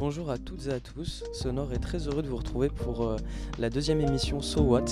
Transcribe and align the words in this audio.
Bonjour 0.00 0.30
à 0.30 0.38
toutes 0.38 0.66
et 0.68 0.72
à 0.72 0.80
tous, 0.80 1.24
Sonore 1.34 1.74
est 1.74 1.78
très 1.78 1.98
heureux 2.08 2.22
de 2.22 2.28
vous 2.28 2.38
retrouver 2.38 2.70
pour 2.70 3.06
euh, 3.06 3.16
la 3.58 3.68
deuxième 3.68 4.00
émission 4.00 4.40
So 4.40 4.62
What. 4.62 4.86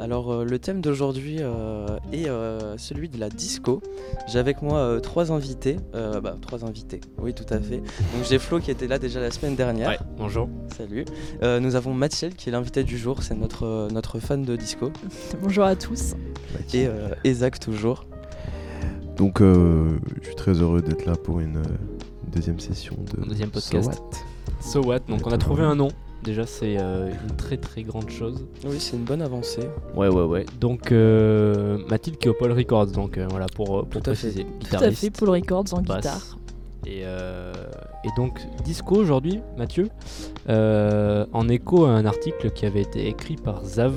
Alors 0.00 0.32
euh, 0.32 0.44
le 0.44 0.58
thème 0.58 0.80
d'aujourd'hui 0.80 1.36
euh, 1.40 1.86
est 2.14 2.30
euh, 2.30 2.78
celui 2.78 3.10
de 3.10 3.20
la 3.20 3.28
disco. 3.28 3.82
J'ai 4.26 4.38
avec 4.38 4.62
moi 4.62 4.78
euh, 4.78 5.00
trois 5.00 5.32
invités, 5.32 5.76
Euh, 5.94 6.22
bah 6.22 6.34
trois 6.40 6.64
invités, 6.64 7.02
oui 7.18 7.34
tout 7.34 7.44
à 7.50 7.60
fait. 7.60 7.76
Donc 7.76 8.24
j'ai 8.26 8.38
Flo 8.38 8.58
qui 8.58 8.70
était 8.70 8.86
là 8.86 8.98
déjà 8.98 9.20
la 9.20 9.30
semaine 9.30 9.54
dernière. 9.54 9.90
Ouais, 9.90 9.98
bonjour. 10.16 10.48
Salut. 10.74 11.04
Euh, 11.42 11.60
nous 11.60 11.76
avons 11.76 11.92
Mathilde 11.92 12.34
qui 12.34 12.48
est 12.48 12.52
l'invité 12.52 12.84
du 12.84 12.96
jour, 12.96 13.22
c'est 13.22 13.34
notre, 13.34 13.88
notre 13.92 14.18
fan 14.18 14.44
de 14.44 14.56
disco. 14.56 14.90
Bonjour 15.42 15.64
à 15.64 15.76
tous. 15.76 16.14
Et 16.72 16.86
euh, 16.86 17.10
Isaac 17.22 17.60
toujours. 17.60 18.06
Donc, 19.18 19.42
euh, 19.42 19.98
je 20.22 20.26
suis 20.28 20.36
très 20.36 20.52
heureux 20.54 20.80
d'être 20.80 21.04
là 21.04 21.16
pour 21.16 21.40
une 21.40 21.60
deuxième 22.32 22.60
session 22.60 22.96
de 23.14 23.28
Deuxième 23.28 23.50
So 23.52 23.60
podcast. 23.60 23.88
What. 24.00 24.37
So 24.60 24.80
what? 24.82 25.00
Donc 25.08 25.26
on 25.26 25.30
a 25.32 25.38
trouvé 25.38 25.62
un 25.62 25.74
nom. 25.74 25.88
Déjà 26.24 26.46
c'est 26.46 26.76
euh, 26.80 27.10
une 27.28 27.36
très 27.36 27.56
très 27.56 27.82
grande 27.82 28.10
chose. 28.10 28.44
Oui 28.66 28.76
c'est 28.80 28.96
une 28.96 29.04
bonne 29.04 29.22
avancée. 29.22 29.68
Ouais 29.94 30.08
ouais 30.08 30.24
ouais. 30.24 30.46
Donc 30.60 30.90
euh, 30.90 31.78
Mathilde 31.88 32.18
qui 32.18 32.26
est 32.26 32.30
au 32.30 32.34
Paul 32.34 32.52
Records 32.52 32.88
donc 32.88 33.16
euh, 33.18 33.26
voilà 33.30 33.46
pour, 33.54 33.86
pour 33.86 34.02
Tout 34.02 34.10
à 34.10 34.14
fait. 34.14 34.32
Tout 34.34 34.76
à 34.76 34.90
fait, 34.90 35.10
Paul 35.10 35.30
Records 35.30 35.72
en 35.72 35.80
basse. 35.82 35.96
guitare. 35.98 36.38
Et, 36.86 37.02
euh, 37.04 37.52
et 38.04 38.08
donc 38.16 38.40
disco 38.64 38.96
aujourd'hui 38.96 39.40
Mathieu 39.56 39.88
euh, 40.48 41.24
en 41.32 41.48
écho 41.48 41.84
à 41.84 41.90
un 41.90 42.06
article 42.06 42.50
qui 42.50 42.66
avait 42.66 42.82
été 42.82 43.06
écrit 43.08 43.36
par 43.36 43.64
Zav 43.64 43.94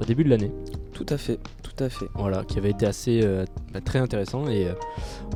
au 0.00 0.04
début 0.04 0.24
de 0.24 0.30
l'année. 0.30 0.50
Tout 0.92 1.06
à 1.08 1.16
fait, 1.16 1.38
tout 1.62 1.82
à 1.84 1.88
fait. 1.88 2.06
Voilà, 2.14 2.44
qui 2.44 2.58
avait 2.58 2.70
été 2.70 2.86
assez 2.86 3.20
euh, 3.22 3.44
bah, 3.72 3.80
très 3.80 3.98
intéressant 3.98 4.46
et 4.48 4.66
euh, 4.66 4.72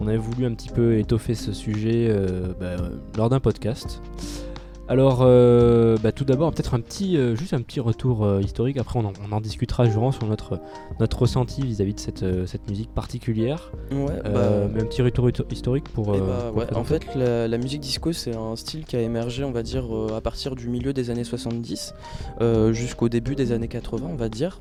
on 0.00 0.06
avait 0.06 0.17
voulu 0.17 0.45
un 0.47 0.55
petit 0.55 0.69
peu 0.70 0.98
étoffer 0.98 1.34
ce 1.34 1.52
sujet 1.52 2.08
euh, 2.11 2.48
bah, 2.58 2.67
euh, 2.67 2.91
lors 3.17 3.28
d'un 3.28 3.41
podcast. 3.41 4.00
Alors, 4.89 5.19
euh, 5.23 5.97
bah, 6.01 6.12
tout 6.12 6.25
d'abord, 6.25 6.53
peut-être 6.53 6.75
un 6.75 6.81
petit, 6.81 7.17
euh, 7.17 7.34
juste 7.34 7.55
un 7.55 7.62
petit 7.62 7.81
retour 7.81 8.25
euh, 8.25 8.41
historique. 8.41 8.77
Après, 8.77 9.01
on 9.01 9.05
en, 9.05 9.12
on 9.29 9.33
en 9.33 9.41
discutera 9.41 9.87
durant 9.87 10.12
sur 10.12 10.27
notre 10.27 10.61
notre 11.01 11.19
ressenti 11.23 11.62
vis-à-vis 11.62 11.95
de 11.95 12.01
cette, 12.01 12.47
cette 12.47 12.70
musique 12.70 12.95
particulière. 12.95 13.73
Ouais, 13.91 14.20
bah, 14.25 14.69
mais 14.73 14.83
un 14.83 14.87
petit 14.87 15.03
retour 15.03 15.29
historique 15.51 15.89
pour. 15.89 16.14
Eh 16.14 16.20
bah, 16.20 16.25
pour 16.48 16.59
ouais, 16.59 16.75
en 16.75 16.84
fait, 16.84 17.14
la, 17.17 17.48
la 17.48 17.59
musique 17.59 17.81
disco, 17.81 18.12
c'est 18.12 18.37
un 18.37 18.55
style 18.55 18.84
qui 18.84 18.97
a 18.97 19.01
émergé, 19.01 19.42
on 19.42 19.51
va 19.51 19.64
dire, 19.64 19.87
à 20.14 20.20
partir 20.20 20.55
du 20.55 20.69
milieu 20.69 20.92
des 20.92 21.11
années 21.11 21.25
70 21.25 21.95
euh, 22.41 22.73
jusqu'au 22.73 23.09
début 23.09 23.34
des 23.34 23.51
années 23.51 23.69
80, 23.69 24.07
on 24.09 24.14
va 24.14 24.29
dire. 24.29 24.61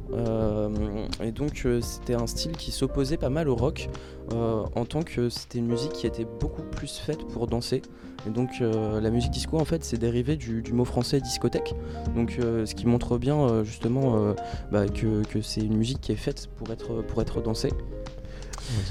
Et 1.24 1.32
donc, 1.32 1.68
c'était 1.82 2.16
un 2.16 2.28
style 2.28 2.54
qui 2.54 2.72
s'opposait 2.72 3.18
pas 3.18 3.30
mal 3.30 3.48
au 3.48 3.56
rock, 3.56 3.90
en 4.34 4.86
tant 4.86 5.04
que 5.04 5.30
c'était 5.30 5.60
une 5.60 5.68
musique 5.68 5.94
qui 5.94 6.08
était 6.08 6.26
beaucoup 6.40 6.64
plus 6.64 6.98
faite 6.98 7.26
pour 7.28 7.46
danser. 7.46 7.84
Et 8.28 8.32
donc, 8.32 8.50
la 8.60 9.10
musique 9.12 9.32
disco, 9.32 9.60
en 9.60 9.66
fait, 9.66 9.84
c'est 9.84 10.00
du, 10.24 10.74
mot 10.74 10.86
français 10.86 11.22
discothèque. 11.22 11.74
Donc, 12.16 12.38
euh, 12.40 12.66
ce 12.66 12.76
qui 12.76 12.88
montre 12.88 13.18
bien, 13.18 13.38
euh, 13.38 13.64
justement, 13.64 14.16
euh, 14.18 14.34
bah, 14.72 14.86
que 14.88 15.42
c'est 15.42 15.62
une 15.62 15.78
musique 15.78 16.02
qui 16.02 16.12
est 16.12 16.18
faite 16.18 16.48
pour 16.58 16.72
être, 16.72 17.02
pour 17.02 17.22
être 17.22 17.42
dansée. 17.42 17.72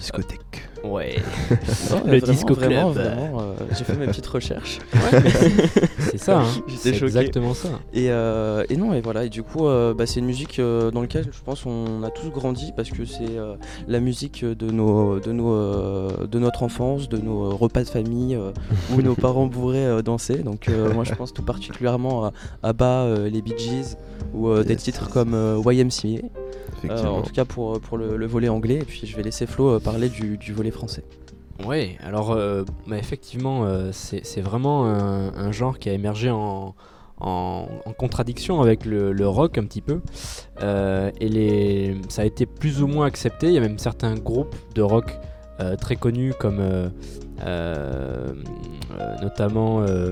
Discothèque. 0.01 0.69
Ouais, 0.85 1.17
Le 1.51 2.19
vraiment, 2.19 2.27
disco 2.33 2.55
vraiment, 2.55 2.93
club. 2.93 3.05
vraiment, 3.07 3.41
euh, 3.41 3.55
j'ai 3.77 3.85
fait 3.85 3.97
mes 3.97 4.07
petites 4.07 4.27
recherches. 4.27 4.81
c'est 5.99 6.19
ça. 6.19 6.41
Hein. 6.41 6.45
J'étais 6.69 6.79
C'est 6.83 6.93
choqué. 6.95 7.07
exactement 7.07 7.55
ça. 7.55 7.69
Et, 7.95 8.11
euh, 8.11 8.65
et 8.69 8.77
non, 8.77 8.93
et 8.93 9.01
voilà, 9.01 9.25
et 9.25 9.31
du 9.31 9.43
coup, 9.43 9.67
euh, 9.67 9.95
bah, 9.95 10.05
c'est 10.07 10.21
une 10.21 10.27
musique 10.27 10.59
euh, 10.59 10.91
dans 10.91 11.01
laquelle 11.01 11.25
je 11.33 11.43
pense 11.43 11.65
on 11.65 12.03
a 12.03 12.11
tous 12.11 12.29
grandi 12.31 12.73
parce 12.77 12.91
que 12.91 13.07
c'est 13.07 13.31
euh, 13.37 13.55
la 13.89 14.01
musique 14.01 14.45
de, 14.45 14.71
nos, 14.71 15.21
de, 15.21 15.33
nos, 15.33 15.55
euh, 15.55 16.27
de 16.27 16.39
notre 16.39 16.63
enfance, 16.63 17.09
de 17.09 17.17
nos 17.17 17.57
repas 17.57 17.83
de 17.83 17.89
famille 17.89 18.35
euh, 18.35 18.51
où 18.95 19.01
nos 19.01 19.15
parents 19.15 19.47
bourrés 19.47 19.87
euh, 19.87 20.03
dansaient. 20.03 20.39
Donc, 20.43 20.69
euh, 20.69 20.93
moi, 20.93 21.05
je 21.05 21.15
pense 21.15 21.33
tout 21.33 21.43
particulièrement 21.43 22.31
à 22.63 22.73
euh, 22.83 23.31
les 23.31 23.41
Bee 23.41 23.55
Gees 23.57 23.97
ou 24.35 24.49
euh, 24.49 24.65
des 24.65 24.77
titres 24.77 25.09
comme 25.09 25.33
euh, 25.35 25.61
YMCA. 25.65 26.27
Euh, 26.85 27.07
en 27.07 27.23
tout 27.23 27.33
cas, 27.33 27.45
pour, 27.45 27.81
pour 27.81 27.99
le, 27.99 28.17
le 28.17 28.27
volet 28.27 28.49
anglais. 28.49 28.77
Et 28.77 28.85
puis, 28.85 29.07
je 29.07 29.17
vais 29.17 29.23
laisser 29.23 29.47
Flo 29.47 29.77
euh, 29.77 29.81
parler 29.81 30.09
du, 30.09 30.37
du 30.39 30.53
volet 30.53 30.71
français. 30.71 31.05
Ouais, 31.65 31.97
alors 32.03 32.33
euh, 32.33 32.65
bah, 32.89 32.99
effectivement, 32.99 33.65
euh, 33.65 33.91
c'est 33.93 34.27
c'est 34.27 34.41
vraiment 34.41 34.87
un, 34.87 35.33
un 35.35 35.53
genre 35.53 35.79
qui 35.79 35.89
a 35.89 35.93
émergé 35.93 36.29
en, 36.29 36.75
en, 37.21 37.69
en 37.87 37.93
contradiction 37.93 38.61
avec 38.61 38.85
le, 38.85 39.13
le 39.13 39.29
rock 39.29 39.57
un 39.57 39.65
petit 39.65 39.81
peu. 39.81 40.01
Euh, 40.63 41.13
et 41.21 41.29
les, 41.29 41.97
ça 42.09 42.23
a 42.23 42.25
été 42.25 42.45
plus 42.45 42.83
ou 42.83 42.89
moins 42.89 43.07
accepté. 43.07 43.47
Il 43.47 43.53
y 43.53 43.59
a 43.59 43.61
même 43.61 43.79
certains 43.79 44.17
groupes 44.17 44.57
de 44.75 44.83
rock 44.83 45.17
euh, 45.61 45.77
très 45.77 45.95
connus 45.95 46.35
comme 46.41 46.59
euh, 46.59 46.89
euh, 47.47 48.35
euh, 48.99 49.17
notamment 49.23 49.81
euh, 49.81 50.11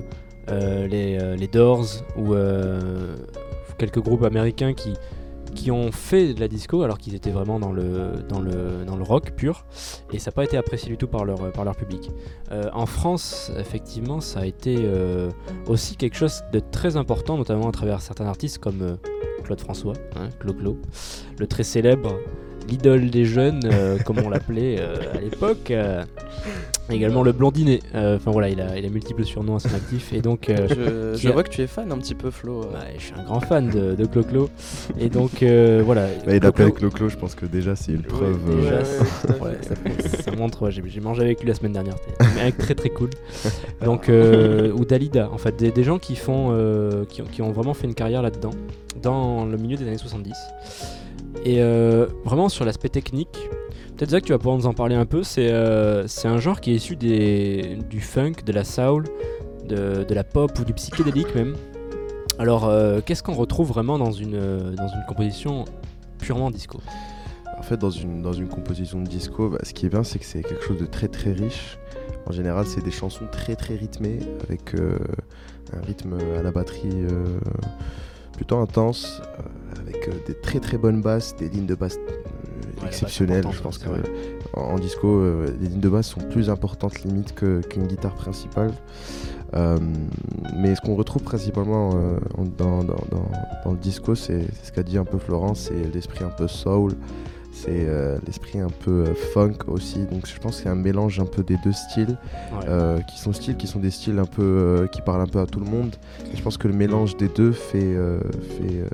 euh, 0.48 0.86
les, 0.86 1.18
euh, 1.20 1.34
les 1.34 1.48
Doors 1.48 1.86
ou 2.16 2.34
euh, 2.34 3.16
quelques 3.78 4.00
groupes 4.00 4.22
américains 4.22 4.74
qui, 4.74 4.92
qui 5.54 5.70
ont 5.70 5.92
fait 5.92 6.34
de 6.34 6.40
la 6.40 6.48
disco 6.48 6.82
alors 6.82 6.98
qu'ils 6.98 7.14
étaient 7.14 7.30
vraiment 7.30 7.58
dans 7.58 7.72
le, 7.72 8.24
dans 8.28 8.40
le, 8.40 8.84
dans 8.86 8.96
le 8.96 9.02
rock 9.02 9.32
pur 9.32 9.64
et 10.12 10.18
ça 10.18 10.30
n'a 10.30 10.34
pas 10.34 10.44
été 10.44 10.56
apprécié 10.56 10.88
du 10.88 10.96
tout 10.96 11.08
par 11.08 11.24
leur, 11.24 11.52
par 11.52 11.64
leur 11.64 11.76
public. 11.76 12.10
Euh, 12.50 12.68
en 12.72 12.86
France, 12.86 13.50
effectivement, 13.58 14.20
ça 14.20 14.40
a 14.40 14.46
été 14.46 14.76
euh, 14.78 15.30
aussi 15.66 15.96
quelque 15.96 16.16
chose 16.16 16.42
de 16.52 16.60
très 16.60 16.96
important, 16.96 17.36
notamment 17.36 17.68
à 17.68 17.72
travers 17.72 18.00
certains 18.00 18.26
artistes 18.26 18.58
comme 18.58 18.82
euh, 18.82 18.96
Claude 19.42 19.60
François, 19.60 19.94
hein, 20.16 20.28
Clo-Clo, 20.40 20.78
le 21.38 21.46
très 21.46 21.64
célèbre, 21.64 22.18
l'idole 22.68 23.10
des 23.10 23.24
jeunes, 23.24 23.60
euh, 23.64 23.98
comme 23.98 24.18
on 24.24 24.28
l'appelait 24.30 24.76
euh, 24.80 24.96
à 25.14 25.20
l'époque. 25.20 25.70
euh, 25.70 26.04
également 26.90 27.22
le 27.22 27.32
blondinet. 27.32 27.78
Euh, 27.94 28.16
Enfin 28.16 28.32
voilà, 28.32 28.50
il 28.50 28.60
a, 28.60 28.76
il 28.76 28.84
a 28.84 28.88
multiples 28.90 29.24
surnoms 29.24 29.56
à 29.56 29.60
son 29.60 29.72
actif 29.74 30.12
et 30.12 30.20
donc. 30.20 30.50
euh, 30.50 30.66
Je, 30.68 31.14
qui 31.16 31.22
je 31.22 31.28
a- 31.28 31.32
vois 31.32 31.42
que 31.42 31.48
tu 31.48 31.62
es 31.62 31.66
fan 31.66 31.90
un 31.90 31.96
petit 31.98 32.14
peu, 32.14 32.30
Flo. 32.30 32.62
euh. 32.64 32.72
bah, 32.72 32.80
je 32.98 33.02
suis 33.04 33.14
un 33.18 33.22
grand 33.22 33.40
fan 33.40 33.70
de, 33.70 33.94
de 33.94 34.04
Clo-Clo 34.04 34.50
et 35.00 35.08
donc 35.08 35.42
euh, 35.42 35.80
voilà. 35.84 36.06
Bah, 36.26 36.34
il 36.36 36.44
appelle 36.44 36.72
Clo-Clo, 36.72 37.08
je 37.08 37.16
pense 37.16 37.34
que 37.34 37.46
déjà 37.46 37.76
c'est 37.76 37.92
une 37.92 38.02
preuve. 38.02 38.36
Ouais, 38.46 38.56
déjà, 38.56 38.78
ouais, 39.42 39.58
ça, 39.62 40.22
ça 40.22 40.30
montre. 40.32 40.62
ouais, 40.62 40.70
J'ai 40.70 41.00
mangé 41.00 41.22
avec 41.22 41.40
lui 41.40 41.48
la 41.48 41.54
semaine 41.54 41.72
dernière. 41.72 41.94
C'était 42.18 42.40
un 42.40 42.44
mec 42.44 42.58
très 42.58 42.74
très 42.74 42.90
cool. 42.90 43.10
Donc 43.82 44.08
euh, 44.10 44.70
ou 44.72 44.84
Dalida, 44.84 45.30
en 45.32 45.38
fait, 45.38 45.56
des, 45.56 45.70
des 45.70 45.84
gens 45.84 45.98
qui 45.98 46.16
font, 46.16 46.48
euh, 46.50 47.04
qui, 47.08 47.22
ont- 47.22 47.26
qui 47.30 47.40
ont 47.42 47.52
vraiment 47.52 47.74
fait 47.74 47.86
une 47.86 47.94
carrière 47.94 48.20
là-dedans, 48.22 48.50
dans 49.00 49.46
le 49.46 49.56
milieu 49.56 49.76
des 49.78 49.86
années 49.86 49.96
70. 49.98 50.34
Et 51.44 51.60
euh, 51.60 52.06
vraiment 52.24 52.48
sur 52.48 52.64
l'aspect 52.64 52.88
technique, 52.88 53.48
peut-être 53.96 54.10
Zach, 54.10 54.24
tu 54.24 54.32
vas 54.32 54.38
pouvoir 54.38 54.56
nous 54.56 54.66
en 54.66 54.74
parler 54.74 54.94
un 54.94 55.06
peu. 55.06 55.22
C'est 55.22 55.50
euh, 55.50 56.06
c'est 56.06 56.28
un 56.28 56.38
genre 56.38 56.60
qui 56.60 56.72
est 56.72 56.74
issu 56.74 56.94
des, 56.94 57.78
du 57.90 58.00
funk, 58.00 58.44
de 58.44 58.52
la 58.52 58.64
soul, 58.64 59.04
de, 59.66 60.04
de 60.04 60.14
la 60.14 60.24
pop 60.24 60.56
ou 60.58 60.64
du 60.64 60.72
psychédélique 60.74 61.34
même. 61.34 61.56
Alors, 62.38 62.66
euh, 62.66 63.00
qu'est-ce 63.04 63.22
qu'on 63.22 63.34
retrouve 63.34 63.68
vraiment 63.68 63.98
dans 63.98 64.12
une, 64.12 64.38
dans 64.74 64.88
une 64.88 65.04
composition 65.08 65.64
purement 66.18 66.50
disco? 66.50 66.80
En 67.58 67.62
fait, 67.62 67.76
dans 67.76 67.90
une, 67.90 68.22
dans 68.22 68.32
une 68.32 68.48
composition 68.48 69.00
de 69.00 69.06
disco, 69.06 69.50
bah, 69.50 69.58
ce 69.62 69.72
qui 69.72 69.86
est 69.86 69.88
bien, 69.88 70.02
c'est 70.02 70.18
que 70.18 70.24
c'est 70.24 70.42
quelque 70.42 70.64
chose 70.64 70.78
de 70.78 70.86
très 70.86 71.08
très 71.08 71.32
riche. 71.32 71.78
En 72.26 72.32
général, 72.32 72.66
c'est 72.66 72.82
des 72.82 72.90
chansons 72.90 73.26
très 73.30 73.56
très 73.56 73.74
rythmées, 73.74 74.20
avec 74.48 74.74
un 74.74 75.80
rythme 75.82 76.16
à 76.38 76.42
la 76.42 76.52
batterie 76.52 77.04
plutôt 78.32 78.56
intense, 78.58 79.20
euh, 79.38 79.80
avec 79.80 80.08
euh, 80.08 80.12
des 80.26 80.34
très 80.34 80.60
très 80.60 80.78
bonnes 80.78 81.02
basses, 81.02 81.36
des 81.36 81.48
lignes 81.48 81.66
de 81.66 81.74
basse 81.74 81.96
euh, 81.96 82.12
basse 82.80 82.86
exceptionnelles. 82.88 83.44
Je 83.52 83.60
pense 83.60 83.78
que 83.78 83.88
en, 84.54 84.60
en 84.60 84.78
disco, 84.78 85.22
les 85.60 85.68
lignes 85.68 85.80
de 85.80 85.88
basse 85.88 86.08
sont 86.08 86.20
plus 86.20 86.50
importantes 86.50 87.02
limite 87.02 87.34
qu'une 87.34 87.86
guitare 87.86 88.14
principale. 88.14 88.72
Euh, 89.54 89.78
mais 90.56 90.74
ce 90.74 90.80
qu'on 90.80 90.94
retrouve 90.94 91.22
principalement 91.22 91.90
euh, 91.94 92.16
en- 92.38 92.44
dans, 92.44 92.82
dans- 92.84 93.04
dans- 93.10 93.30
dans 93.64 93.72
le 93.72 93.76
disco, 93.78 94.14
c'est 94.14 94.46
c'est 94.54 94.66
ce 94.68 94.72
qu'a 94.72 94.82
dit 94.82 94.96
un 94.96 95.04
peu 95.04 95.18
Florence, 95.18 95.68
c'est 95.70 95.94
l'esprit 95.94 96.24
un 96.24 96.30
peu 96.30 96.48
soul, 96.48 96.92
c'est 97.52 97.86
euh, 97.86 98.18
l'esprit 98.26 98.58
un 98.60 98.70
peu 98.70 99.04
euh, 99.06 99.14
funk 99.14 99.58
aussi. 99.68 100.00
Donc 100.06 100.26
je 100.26 100.38
pense 100.40 100.56
qu'il 100.56 100.64
y 100.66 100.68
a 100.68 100.72
un 100.72 100.74
mélange 100.74 101.20
un 101.20 101.26
peu 101.26 101.42
des 101.42 101.56
deux 101.64 101.72
styles, 101.72 102.16
Ouais. 102.52 102.64
euh, 102.68 102.98
qui 103.00 103.18
sont 103.18 103.32
styles 103.32 103.56
qui 103.56 103.66
sont 103.66 103.78
des 103.78 103.90
styles 103.90 104.18
un 104.18 104.24
peu 104.24 104.88
qui 104.90 105.00
parlent 105.02 105.20
un 105.22 105.26
peu 105.26 105.38
à 105.40 105.46
tout 105.46 105.60
le 105.60 105.66
monde. 105.66 105.94
Et 106.32 106.36
je 106.36 106.42
pense 106.42 106.56
que 106.58 106.66
le 106.68 106.74
mélange 106.74 107.16
des 107.16 107.28
deux 107.28 107.52
fait, 107.52 107.94
fait 108.58 108.84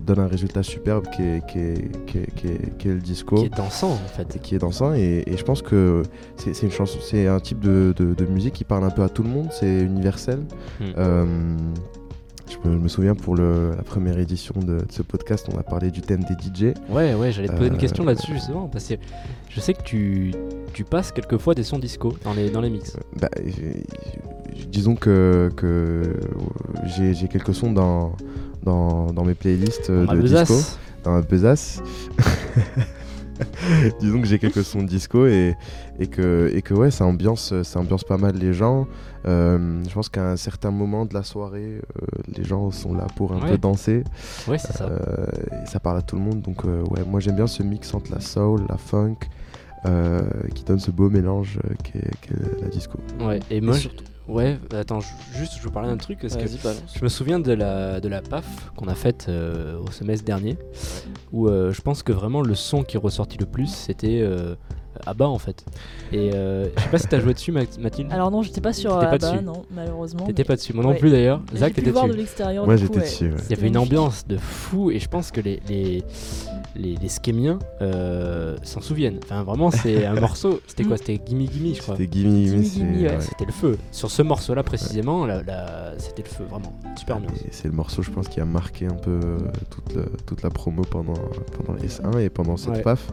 donne 0.00 0.20
un 0.20 0.26
résultat 0.26 0.62
superbe 0.62 1.04
qui 1.14 1.22
est, 1.22 1.46
qui 1.46 1.58
est- 1.58 2.06
qui 2.06 2.18
est- 2.18 2.34
qui 2.34 2.46
est- 2.48 2.78
qui 2.78 2.88
est 2.88 2.94
le 2.94 3.00
disco 3.00 3.36
Qui 3.36 3.44
est 3.46 3.56
dansant 3.56 3.90
en 3.92 3.96
fait. 4.16 4.40
qui 4.40 4.54
est 4.54 4.58
dansant 4.58 4.94
et, 4.94 5.22
et 5.26 5.36
je 5.36 5.44
pense 5.44 5.60
que 5.60 6.02
c'est 6.36 6.54
c'est 6.54 6.64
une 6.64 6.72
chanson 6.72 6.98
c'est 7.02 7.26
un 7.26 7.40
type 7.40 7.60
de, 7.60 7.92
de- 7.94 8.14
de 8.14 8.24
musique 8.24 8.54
qui 8.54 8.64
parle 8.64 8.84
un 8.84 8.90
peu 8.90 9.02
à 9.02 9.10
tout 9.10 9.22
le 9.22 9.28
monde 9.28 9.48
c'est 9.52 9.80
universel 9.82 10.40
Hmm. 10.80 11.56
Euh, 12.64 12.64
je, 12.64 12.68
me, 12.70 12.78
me 12.78 12.88
souviens 12.88 13.14
pour 13.14 13.34
le- 13.36 13.72
la 13.76 13.82
première 13.82 14.18
édition 14.18 14.54
de, 14.58 14.78
de 14.78 14.84
ce 14.90 15.02
podcast 15.02 15.46
on 15.54 15.58
a 15.58 15.62
parlé 15.62 15.90
du 15.90 16.00
thème 16.00 16.22
des 16.24 16.34
DJ 16.34 16.74
Ouais, 16.90 17.14
ouais, 17.14 17.30
j'allais 17.32 17.48
te 17.48 17.52
poser 17.54 17.68
une 17.68 17.74
Euh, 17.74 17.78
question 17.78 18.04
là-dessus 18.04 18.32
justement, 18.34 18.68
parce 18.68 18.86
que 18.88 18.94
je 19.48 19.60
sais 19.60 19.74
que 19.74 19.82
tu, 19.82 20.34
tu 20.72 20.84
passes 20.84 21.12
quelquefois 21.12 21.54
des 21.54 21.62
sons 21.64 21.78
disco 21.78 22.14
dans 22.24 22.32
les, 22.34 22.50
dans 22.50 22.60
les 22.60 22.70
mix. 22.70 22.96
Bah, 23.20 23.28
j'ai- 23.44 23.84
j'ai- 24.54 24.66
disons 24.66 24.96
que, 24.96 25.50
que 25.56 26.14
j'ai 26.86 27.28
quelques 27.28 27.54
sons 27.54 27.72
dans, 27.72 28.12
dans, 28.64 29.12
dans 29.12 29.24
mes 29.24 29.34
playlists 29.34 29.90
euh, 29.90 30.04
Ma 30.04 30.14
de 30.14 30.22
disco. 30.22 30.54
Dans 31.04 31.12
ma 31.12 31.22
besace 31.22 31.80
disons 34.00 34.20
que 34.20 34.26
j'ai 34.26 34.38
quelques 34.38 34.64
sons 34.64 34.82
de 34.82 34.88
disco 34.88 35.26
et, 35.26 35.54
et, 35.98 36.06
que, 36.06 36.50
et 36.54 36.62
que 36.62 36.74
ouais, 36.74 36.90
ça 36.90 37.04
ambiance, 37.04 37.52
ça 37.62 37.80
ambiance 37.80 38.04
pas 38.04 38.16
mal 38.18 38.36
les 38.36 38.52
gens. 38.52 38.86
Euh, 39.26 39.82
je 39.88 39.92
pense 39.94 40.08
qu'à 40.08 40.30
un 40.30 40.36
certain 40.36 40.70
moment 40.70 41.04
de 41.04 41.14
la 41.14 41.22
soirée, 41.22 41.80
euh, 41.80 42.06
les 42.36 42.44
gens 42.44 42.70
sont 42.70 42.94
là 42.94 43.06
pour 43.16 43.32
un 43.32 43.40
Ouais. 43.42 43.50
peu 43.52 43.58
danser. 43.58 44.04
Ouais, 44.46 44.58
c'est 44.58 44.72
ça. 44.72 44.84
Euh, 44.88 45.26
et 45.62 45.66
ça 45.66 45.80
parle 45.80 45.98
à 45.98 46.02
tout 46.02 46.16
le 46.16 46.22
monde. 46.22 46.40
Donc 46.42 46.64
euh, 46.64 46.82
ouais, 46.90 47.04
moi 47.06 47.20
j'aime 47.20 47.36
bien 47.36 47.46
ce 47.46 47.62
mix 47.62 47.92
entre 47.94 48.10
la 48.12 48.20
soul, 48.20 48.62
la 48.68 48.76
funk, 48.76 49.16
euh, 49.86 50.22
qui 50.54 50.64
donne 50.64 50.78
ce 50.80 50.90
beau 50.90 51.08
mélange 51.10 51.58
qu'est 51.84 52.10
la 52.62 52.68
disco. 52.68 52.98
Ouais, 53.20 53.40
et 53.50 53.60
moi, 53.60 53.76
Et 53.76 53.80
surtout- 53.80 54.04
ouais, 54.28 54.58
attends, 54.72 55.00
juste, 55.34 55.54
je 55.58 55.62
vous 55.62 55.70
parlais 55.70 55.88
d'un 55.88 55.96
truc 55.96 56.18
parce 56.20 56.36
que 56.36 56.46
je 56.46 57.02
me 57.04 57.08
souviens 57.08 57.40
de 57.40 57.52
la, 57.52 58.00
de 58.00 58.08
la 58.08 58.20
PAF 58.22 58.44
qu'on 58.76 58.88
a 58.88 58.94
faite 58.94 59.26
euh, 59.28 59.78
au 59.80 59.90
semestre 59.90 60.24
dernier, 60.24 60.56
où 61.32 61.48
euh, 61.48 61.72
je 61.72 61.80
pense 61.80 62.02
que 62.02 62.12
vraiment 62.12 62.42
le 62.42 62.54
son 62.54 62.82
qui 62.82 62.96
est 62.96 63.00
ressorti 63.00 63.38
le 63.38 63.46
plus, 63.46 63.68
c'était 63.68 64.20
euh, 64.22 64.54
Abba 65.06 65.28
en 65.28 65.38
fait. 65.38 65.64
Et 66.12 66.30
euh, 66.34 66.68
je 66.76 66.82
sais 66.82 66.88
pas 66.88 66.98
si 66.98 67.06
t'as 67.06 67.20
joué 67.20 67.32
dessus, 67.34 67.52
Math- 67.52 67.78
Mathilde. 67.78 68.12
Alors 68.12 68.30
non, 68.30 68.42
j'étais 68.42 68.60
pas 68.60 68.72
sur 68.72 68.98
pas 68.98 69.06
Abba, 69.10 69.18
dessus. 69.18 69.44
non, 69.44 69.62
malheureusement. 69.70 70.26
T'étais 70.26 70.42
mais- 70.42 70.46
pas 70.46 70.56
dessus, 70.56 70.72
moi 70.74 70.82
non 70.84 70.90
Ouais. 70.90 70.98
plus 70.98 71.10
d'ailleurs. 71.10 71.40
Zach, 71.54 71.72
t'étais 71.74 71.90
voir 71.90 72.04
dessus. 72.06 72.16
de 72.16 72.20
l'extérieur. 72.20 72.64
Coup, 72.64 72.76
j'étais 72.76 72.96
ouais. 72.96 73.00
dessus. 73.02 73.30
ouais. 73.30 73.38
Il 73.48 73.56
y 73.56 73.58
avait 73.58 73.68
une 73.68 73.76
ambiance 73.78 74.26
de 74.26 74.36
fou 74.36 74.90
et 74.90 74.98
je 74.98 75.08
pense 75.08 75.30
que 75.30 75.40
les, 75.40 75.60
les, 75.68 76.02
les, 76.76 76.96
les 76.96 77.08
Skémiens 77.08 77.58
euh, 77.82 78.56
s'en 78.62 78.80
souviennent. 78.80 79.18
Enfin, 79.24 79.42
vraiment, 79.42 79.70
c'est 79.70 80.04
un 80.06 80.14
morceau. 80.20 80.60
C'était 80.66 80.84
quoi? 80.84 80.96
C'était 80.96 81.20
Gimme 81.24 81.46
Gimme, 81.50 81.74
je 81.74 81.80
crois. 81.82 81.96
C'était 81.96 82.12
Gimme 82.18 82.62
Gimme, 82.62 83.02
ouais. 83.02 83.16
C'était 83.20 83.46
le 83.46 83.52
feu. 83.52 83.78
Sur 83.92 84.10
ce 84.10 84.22
morceau-là 84.22 84.62
précisément, 84.62 85.26
la- 85.26 85.42
la- 85.42 85.98
c'était 85.98 86.22
le 86.22 86.28
feu, 86.28 86.44
vraiment. 86.48 86.72
Super 86.96 87.18
bien. 87.20 87.30
C'est 87.50 87.68
le 87.68 87.74
morceau, 87.74 88.02
je 88.02 88.10
pense, 88.10 88.28
qui 88.28 88.40
a 88.40 88.44
marqué 88.44 88.86
un 88.86 88.94
peu 88.94 89.18
euh, 89.22 89.38
toute, 89.70 89.94
le- 89.94 90.12
toute 90.26 90.42
la 90.42 90.50
promo 90.50 90.82
pendant, 90.82 91.14
pendant 91.56 91.78
les 91.80 91.88
S1 91.88 92.18
et 92.20 92.30
pendant 92.30 92.56
cette 92.56 92.74
Ouais. 92.74 92.82
PAF. 92.82 93.10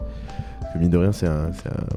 Que 0.74 0.80
mine 0.80 0.90
de 0.90 0.98
rien, 0.98 1.12
c'est 1.12 1.28
un, 1.28 1.50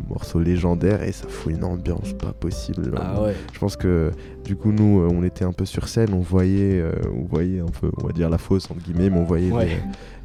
morceau 0.08 0.40
légendaire 0.40 1.02
et 1.04 1.12
ça 1.12 1.28
fout 1.28 1.52
une 1.52 1.64
ambiance 1.64 2.14
pas 2.14 2.32
possible. 2.34 2.94
Ah 2.98 3.22
ouais. 3.24 3.36
Je 3.52 3.60
pense 3.60 3.76
que 3.76 4.12
du 4.46 4.56
coup, 4.56 4.72
nous, 4.72 5.02
euh, 5.02 5.10
on 5.12 5.24
était 5.24 5.44
un 5.44 5.52
peu 5.52 5.66
sur 5.66 5.88
scène, 5.88 6.14
on 6.14 6.20
voyait, 6.20 6.80
euh, 6.80 6.92
on 7.14 7.26
voyait 7.26 7.60
un 7.60 7.66
peu, 7.66 7.92
on 8.02 8.06
va 8.08 8.14
dire 8.14 8.30
la 8.30 8.38
fausse 8.38 8.70
entre 8.72 8.80
guillemets, 8.82 9.10
mais 9.10 9.18
on 9.20 9.24
voyait 9.26 9.52
Ouais. 9.52 9.82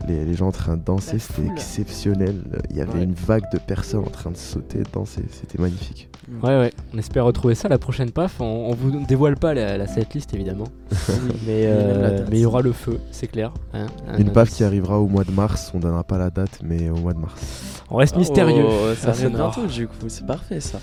les, 0.07 0.15
les- 0.19 0.25
les 0.25 0.35
gens 0.35 0.49
en 0.49 0.53
train 0.53 0.77
de 0.77 0.83
danser, 0.85 1.15
La 1.15 1.19
c'était 1.25 1.49
exceptionnel. 1.53 2.43
Il 2.71 2.76
y 2.76 2.81
avait 2.81 2.94
Ouais. 2.99 3.05
une 3.05 3.15
vague 3.15 3.44
de 3.53 3.59
personnes 3.59 4.00
en 4.00 4.11
train 4.11 4.31
de 4.31 4.37
sauter, 4.37 4.79
de 4.79 4.88
danser, 4.93 5.23
c'était 5.31 5.61
magnifique. 5.61 6.09
Ouais, 6.43 6.59
ouais. 6.59 6.73
On 6.94 6.99
espère 6.99 7.25
retrouver 7.25 7.55
ça 7.55 7.69
la 7.69 7.79
prochaine 7.79 8.11
PAF. 8.11 8.41
On, 8.41 8.44
on 8.71 8.75
vous 8.75 9.05
dévoile 9.06 9.37
pas 9.37 9.53
la, 9.55 9.76
la 9.76 9.87
setlist 9.87 10.32
évidemment. 10.35 10.69
Mais 11.47 11.65
euh, 11.67 12.25
mais 12.31 12.38
il 12.38 12.43
y 12.43 12.47
aura 12.47 12.62
le 12.62 12.73
feu, 12.73 12.99
c'est 13.11 13.26
clair. 13.26 13.53
hein. 13.75 13.87
Un 14.09 14.19
Une 14.19 14.31
PAF 14.32 14.44
indice. 14.49 14.56
qui 14.56 14.65
arrivera 14.65 14.99
au 15.00 15.06
mois 15.06 15.25
de 15.25 15.31
mars, 15.32 15.71
on 15.75 15.81
donnera 15.81 16.05
pas 16.05 16.17
la 16.19 16.31
date, 16.31 16.61
mais 16.62 16.88
au 16.91 16.97
mois 16.97 17.12
de 17.12 17.19
mars. 17.19 17.82
On 17.91 17.97
reste 17.97 18.17
mystérieux. 18.17 18.65
Oh, 18.67 18.94
ça 18.97 19.09
arrive 19.11 19.23
Sonore. 19.25 19.53
bientôt 19.53 19.67
du 19.70 19.87
coup, 19.87 20.09
c'est 20.09 20.27
parfait 20.27 20.61
ça. 20.61 20.79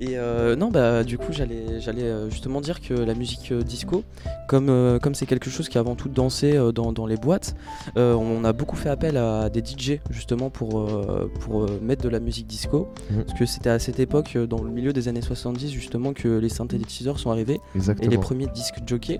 Et 0.00 0.16
euh, 0.16 0.54
non, 0.54 0.70
bah 0.70 1.02
du 1.02 1.18
coup, 1.18 1.32
j'allais, 1.32 1.80
j'allais 1.80 2.02
euh, 2.04 2.30
justement 2.30 2.60
dire 2.60 2.80
que 2.80 2.94
la 2.94 3.14
musique 3.14 3.50
euh, 3.50 3.62
disco, 3.62 4.04
comme 4.46 4.68
euh, 4.68 4.98
comme 5.00 5.14
c'est 5.16 5.26
quelque 5.26 5.50
chose 5.50 5.68
qui 5.68 5.76
est 5.76 5.80
avant 5.80 5.96
tout 5.96 6.08
dansé 6.08 6.56
dans, 6.74 6.92
dans 6.92 7.06
les 7.06 7.16
boîtes, 7.16 7.56
on 7.96 8.44
a 8.44 8.52
beaucoup 8.52 8.76
fait 8.76 8.90
appel 8.90 9.16
à 9.16 9.50
des 9.50 9.60
DJ 9.60 9.98
justement 10.10 10.50
pour 10.50 10.88
pour 11.40 11.66
mettre 11.82 12.02
de 12.04 12.08
la 12.08 12.20
musique 12.20 12.46
disco, 12.46 12.88
Mhm. 13.10 13.24
parce 13.24 13.38
que 13.38 13.46
c'était 13.46 13.70
à 13.70 13.78
cette 13.78 13.98
époque, 14.00 14.36
dans 14.36 14.62
le 14.62 14.70
milieu 14.70 14.92
des 14.92 15.08
années 15.08 15.22
70 15.22 15.70
justement, 15.72 16.12
que 16.12 16.28
les 16.38 16.48
synthétiseurs 16.48 17.18
sont 17.18 17.30
arrivés 17.30 17.60
et 18.00 18.08
les 18.08 18.18
premiers 18.18 18.46
disques 18.46 18.76
jockey. 18.86 19.18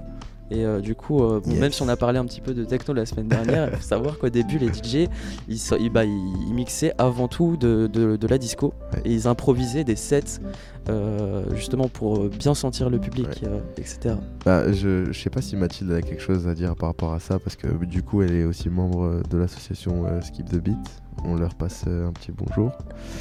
Et 0.51 0.65
euh, 0.65 0.81
du 0.81 0.95
coup, 0.95 1.23
euh, 1.23 1.41
bon, 1.45 1.51
Yes. 1.51 1.61
même 1.61 1.73
si 1.73 1.83
on 1.83 1.89
a 1.89 1.97
parlé 1.97 2.19
un 2.19 2.25
petit 2.25 2.41
peu 2.41 2.55
de 2.55 2.65
techno 2.65 2.95
la 2.95 3.05
semaine 3.07 3.29
dernière, 3.29 3.69
il 3.71 3.77
faut 3.77 3.83
savoir 3.83 4.19
qu'au 4.19 4.29
début, 4.31 4.59
les 4.59 4.69
DJ, 4.69 5.09
ils, 5.49 5.59
so- 5.59 5.77
ils- 5.79 5.91
bah, 5.91 6.05
ils- 6.05 6.55
mixaient 6.55 6.93
avant 6.99 7.29
tout 7.29 7.57
de, 7.57 7.87
de- 7.93 8.17
de 8.17 8.27
la 8.27 8.39
disco. 8.39 8.73
Ouais. 8.95 9.03
Et 9.05 9.13
ils 9.13 9.27
improvisaient 9.29 9.85
des 9.85 9.97
sets, 9.97 10.41
euh, 10.89 11.45
justement 11.55 11.89
pour 11.89 12.29
bien 12.31 12.55
sentir 12.55 12.89
le 12.89 12.99
public, 12.99 13.29
etc. 13.77 14.15
Bah, 14.45 14.73
je, 14.73 15.13
je 15.13 15.21
sais 15.21 15.31
pas 15.31 15.43
si 15.43 15.55
Mathilde 15.57 15.93
a 15.93 16.01
quelque 16.03 16.23
chose 16.23 16.49
à 16.49 16.55
dire 16.55 16.75
par 16.77 16.89
rapport 16.89 17.13
à 17.13 17.21
ça, 17.21 17.39
parce 17.39 17.57
que 17.57 17.67
du 17.85 18.03
coup, 18.03 18.23
elle 18.23 18.33
est 18.35 18.45
aussi 18.45 18.71
membre 18.71 19.23
de 19.31 19.37
l'association 19.39 20.05
Skip 20.23 20.49
the 20.49 20.57
Beat. 20.57 20.77
On 21.25 21.35
leur 21.37 21.55
passe 21.55 21.85
euh, 21.87 22.09
un 22.09 22.13
petit 22.13 22.33
bonjour. 22.33 22.73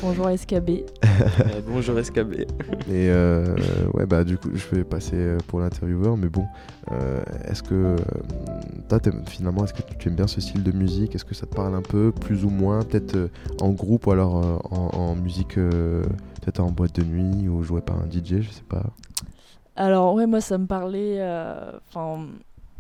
Bonjour 0.02 0.30
SKB. 0.30 0.70
Euh, 1.04 1.62
bonjour 1.68 1.98
SKB. 2.04 2.34
Et 2.88 3.10
euh, 3.10 3.56
ouais, 3.94 4.06
bah 4.06 4.24
du 4.24 4.38
coup, 4.38 4.50
je 4.54 4.76
vais 4.76 4.84
passer 4.84 5.16
euh, 5.16 5.38
pour 5.48 5.60
l'intervieweur, 5.60 6.16
mais 6.16 6.30
bon, 6.30 6.46
euh, 6.92 7.22
est-ce 7.46 7.64
que 7.64 7.96
toi, 8.88 9.00
t'aimes- 9.00 9.24
finalement, 9.28 9.66
est-ce 9.66 9.74
que 9.74 9.82
tu 9.98 10.08
aimes 10.10 10.16
bien 10.16 10.28
ce 10.28 10.40
style 10.40 10.64
de 10.64 10.72
musique? 10.72 11.16
Est-ce 11.16 11.26
que 11.26 11.36
ça 11.36 11.46
te 11.48 11.56
parle 11.56 11.76
un 11.76 11.82
peu, 11.82 12.12
plus 12.12 12.46
ou 12.46 12.50
moins, 12.50 12.84
peut-être 12.84 13.30
en 13.62 13.70
groupe 13.72 14.08
ou 14.08 14.12
alors 14.12 14.36
en, 14.72 14.90
en 14.98 15.16
musique, 15.16 15.58
euh, 15.58 16.04
peut-être 16.42 16.60
en 16.62 16.72
boîte 16.72 16.96
de 16.96 17.04
nuit 17.04 17.50
ou 17.50 17.64
joué 17.64 17.82
par 17.82 17.98
un 17.98 18.06
DJ, 18.10 18.42
je 18.42 18.52
sais 18.52 18.64
pas? 18.68 18.84
Alors 19.76 20.14
ouais, 20.14 20.26
moi 20.28 20.42
ça 20.42 20.58
me 20.58 20.66
parlait, 20.66 21.18
euh, 21.20 21.72
enfin 21.94 22.26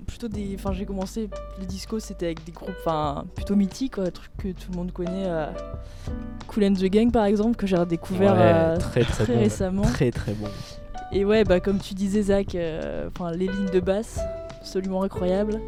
plutôt 0.05 0.27
des, 0.27 0.55
enfin 0.55 0.71
j'ai 0.73 0.85
commencé 0.85 1.29
le 1.59 1.65
disco, 1.65 1.99
c'était 1.99 2.27
avec 2.27 2.44
des 2.45 2.51
groupes, 2.51 2.73
enfin 2.85 3.25
plutôt 3.35 3.55
mythiques, 3.55 3.95
quoi, 3.95 4.09
trucs 4.11 4.35
que 4.38 4.47
tout 4.49 4.71
le 4.71 4.77
monde 4.77 4.91
connaît, 4.91 5.25
euh, 5.27 5.47
Cool 6.47 6.65
and 6.65 6.73
the 6.73 6.85
Gang 6.85 7.11
par 7.11 7.25
exemple, 7.25 7.55
que 7.57 7.67
j'ai 7.67 7.75
redécouvert 7.77 8.33
Ouais, 8.33 8.39
euh, 8.41 8.77
très 8.77 9.03
très, 9.03 9.25
bon. 9.25 9.39
récemment. 9.39 9.81
Très 9.83 10.11
très 10.11 10.33
bon. 10.33 10.47
Et 11.11 11.25
ouais, 11.25 11.44
bah 11.44 11.59
comme 11.59 11.79
tu 11.79 11.94
disais 11.94 12.21
Zach, 12.23 12.53
euh, 12.55 13.07
enfin 13.09 13.31
les 13.31 13.47
lignes 13.47 13.69
de 13.73 13.79
basse, 13.79 14.19
absolument 14.59 15.03
incroyables. 15.03 15.59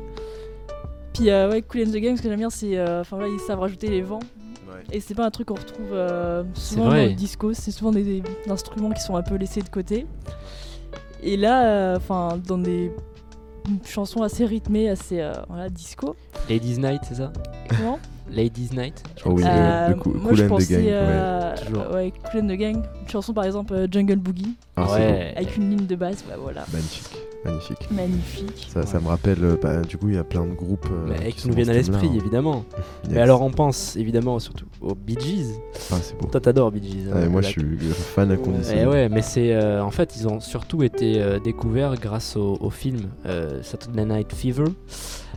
Puis 1.14 1.30
euh, 1.30 1.50
ouais, 1.50 1.62
Cool 1.62 1.82
and 1.88 1.92
the 1.92 1.98
Gang, 1.98 2.16
ce 2.16 2.22
que 2.22 2.30
j'aime 2.30 2.40
bien, 2.40 2.50
c'est, 2.50 2.78
euh, 2.78 3.02
enfin 3.02 3.18
là 3.20 3.28
ils 3.28 3.40
savent 3.40 3.60
rajouter 3.60 3.88
les 3.90 4.02
vents. 4.02 4.20
Et 4.92 5.02
c'est 5.02 5.14
pas 5.16 5.26
un 5.26 5.32
truc 5.32 5.48
qu'on 5.50 5.56
retrouve 5.56 5.92
euh, 5.92 6.44
souvent 6.54 6.86
dans 6.86 6.94
le 6.96 7.14
disco, 7.14 7.54
c'est 7.54 7.72
souvent 7.72 7.92
des, 7.92 8.04
des 8.04 8.24
instruments 8.50 8.92
qui 8.92 9.02
sont 9.02 9.16
un 9.16 9.22
peu 9.24 9.36
laissés 9.36 9.62
de 9.62 9.70
côté. 9.70 10.06
Et 11.22 11.36
là, 11.36 11.96
enfin, 11.98 12.40
dans 12.48 12.58
des 12.58 12.92
chansons 13.86 14.22
assez 14.24 14.46
rythmées, 14.46 14.90
assez 14.90 15.20
euh, 15.22 15.34
voilà, 15.48 15.70
disco. 15.70 16.16
Ladies 16.50 16.78
Night, 16.80 17.02
c'est 17.08 17.16
ça 17.16 17.32
Comment 17.70 18.00
Ladies 18.32 18.70
Night 18.76 19.04
je 19.18 19.24
Oh 19.26 19.32
oui, 19.34 19.42
crois 19.42 19.52
que 19.54 19.58
le- 19.58 19.64
Euh, 19.64 19.88
le 19.90 19.96
Cool- 19.96 20.14
Moi 20.18 20.30
Cool 20.30 20.38
je 20.38 20.44
and 20.44 20.46
the 20.46 20.50
pensais 20.50 20.74
Gang, 20.76 20.84
ouais. 20.84 20.90
euh, 20.92 21.56
Toujours. 21.58 21.92
ouais, 21.94 22.14
Cool 22.32 22.42
and 22.42 22.48
the 22.48 22.58
Gang, 22.58 22.76
une 23.02 23.08
chanson 23.10 23.34
par 23.34 23.44
exemple 23.46 23.74
euh, 23.74 23.88
Jungle 23.92 24.18
Boogie, 24.18 24.56
Ah, 24.76 24.92
ouais. 24.94 25.34
avec 25.36 25.58
une 25.58 25.70
ligne 25.72 25.86
de 25.88 25.96
basse, 25.96 26.24
bah 26.30 26.36
voilà, 26.40 26.64
Magnifique, 26.72 27.18
magnifique. 27.46 27.90
magnifique. 27.92 28.68
Ça, 28.74 28.86
ça 28.86 29.00
me 29.00 29.08
rappelle, 29.08 29.44
euh, 29.44 29.56
bah, 29.62 29.82
du 29.82 29.98
coup, 29.98 30.10
il 30.10 30.16
y 30.16 30.18
a 30.18 30.24
plein 30.24 30.46
de 30.46 30.54
groupes. 30.54 30.88
euh, 30.92 31.08
Mais 31.20 31.32
qui 31.32 31.48
nous 31.48 31.54
viennent 31.56 31.70
à 31.70 31.74
l'esprit, 31.74 32.08
hein. 32.08 32.16
évidemment. 32.16 32.66
Yes. 33.06 33.14
Mais 33.16 33.22
alors 33.22 33.42
on 33.42 33.50
pense 33.50 33.96
évidemment 33.96 34.38
surtout 34.40 34.66
aux 34.82 34.94
Bee 34.94 35.18
Gees. 35.20 35.48
Ah, 35.92 35.96
c'est 36.02 36.16
beau. 36.18 36.28
Toi 36.28 36.40
t'adores 36.42 36.70
Bee 36.72 36.84
Gees. 36.84 37.08
hein, 37.12 37.16
Ouais, 37.22 37.28
moi, 37.30 37.42
je 37.42 37.48
suis 37.48 37.62
fan 37.94 38.30
inconditionnel. 38.30 38.84
Eh 38.84 38.88
ouais, 38.92 39.10
mais 39.10 39.22
c'est 39.22 39.54
euh, 39.56 39.82
en 39.84 39.90
fait 39.90 40.16
ils 40.18 40.28
ont 40.28 40.40
surtout 40.42 40.84
été 40.84 41.20
euh, 41.22 41.40
découverts 41.40 41.96
grâce 41.96 42.36
au, 42.36 42.58
au 42.60 42.70
film 42.70 43.00
euh, 43.26 43.64
Saturday 43.64 44.06
Night 44.06 44.34
Fever, 44.34 44.66